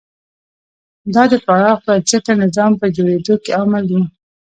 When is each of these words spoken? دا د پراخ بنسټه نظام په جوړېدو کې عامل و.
دا 1.13 1.23
د 1.31 1.33
پراخ 1.45 1.77
بنسټه 1.87 2.33
نظام 2.43 2.71
په 2.81 2.85
جوړېدو 2.95 3.35
کې 3.43 3.51
عامل 3.59 3.85
و. 3.93 3.99